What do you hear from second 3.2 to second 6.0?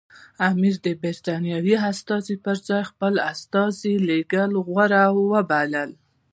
استازی لېږل غوره وبلل.